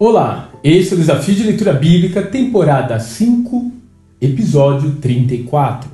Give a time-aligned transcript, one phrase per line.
[0.00, 3.72] Olá, esse é o Desafio de Leitura Bíblica, temporada 5,
[4.20, 5.90] episódio 34.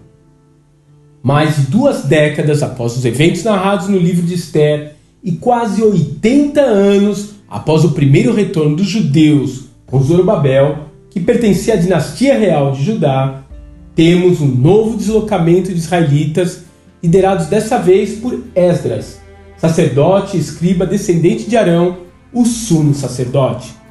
[1.22, 6.61] Mais de duas décadas após os eventos narrados no livro de Esther e quase 80
[6.61, 12.84] anos após o primeiro retorno dos judeus com Zorobabel, que pertencia à dinastia real de
[12.84, 13.43] Judá,
[13.95, 16.64] temos um novo deslocamento de israelitas,
[17.02, 19.18] liderados dessa vez por Esdras,
[19.57, 22.00] sacerdote e escriba descendente de Arão,
[22.34, 23.84] o sumo sacerdote.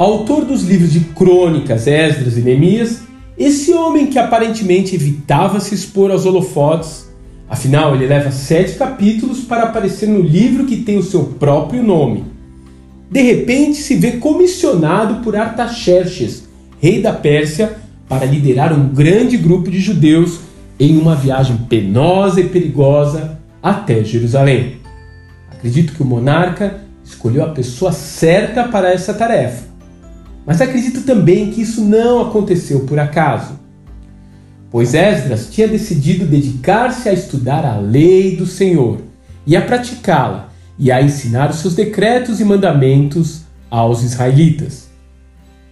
[0.00, 3.02] Autor dos livros de Crônicas, Esdras e Neemias,
[3.36, 7.06] esse homem que aparentemente evitava se expor aos holofotes,
[7.46, 12.24] afinal ele leva sete capítulos para aparecer no livro que tem o seu próprio nome.
[13.10, 16.48] De repente se vê comissionado por Artaxerxes,
[16.80, 17.76] rei da Pérsia,
[18.08, 20.40] para liderar um grande grupo de judeus
[20.78, 24.78] em uma viagem penosa e perigosa até Jerusalém.
[25.50, 29.68] Acredito que o monarca escolheu a pessoa certa para essa tarefa.
[30.46, 33.58] Mas acredito também que isso não aconteceu por acaso,
[34.70, 38.98] pois Esdras tinha decidido dedicar-se a estudar a lei do Senhor
[39.46, 44.88] e a praticá-la e a ensinar os seus decretos e mandamentos aos israelitas.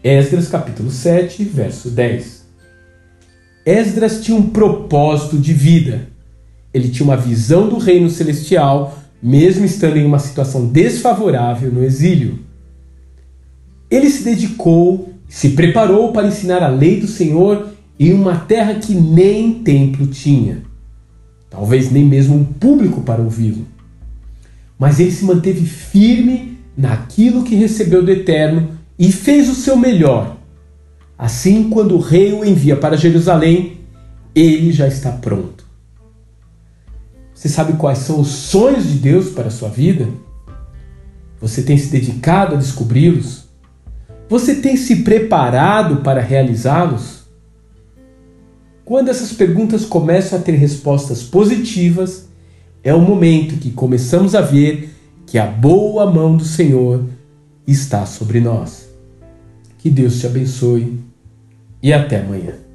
[0.04, 2.46] Esdras capítulo 7, verso 10.
[3.64, 6.08] Esdras tinha um propósito de vida.
[6.72, 12.38] Ele tinha uma visão do reino celestial, mesmo estando em uma situação desfavorável no exílio.
[13.90, 18.94] Ele se dedicou, se preparou para ensinar a lei do Senhor em uma terra que
[18.94, 20.62] nem templo tinha.
[21.50, 23.66] Talvez nem mesmo um público para ouvi-lo.
[24.78, 30.36] Mas ele se manteve firme naquilo que recebeu do Eterno e fez o seu melhor.
[31.18, 33.78] Assim, quando o rei o envia para Jerusalém,
[34.34, 35.66] ele já está pronto.
[37.34, 40.08] Você sabe quais são os sonhos de Deus para a sua vida?
[41.40, 43.47] Você tem se dedicado a descobri-los?
[44.28, 47.22] Você tem se preparado para realizá-los?
[48.84, 52.28] Quando essas perguntas começam a ter respostas positivas,
[52.82, 54.94] é o momento que começamos a ver
[55.26, 57.04] que a boa mão do Senhor
[57.66, 58.88] está sobre nós.
[59.78, 60.98] Que Deus te abençoe
[61.82, 62.67] e até amanhã.